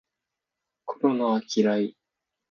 [0.85, 1.95] コロナは嫌い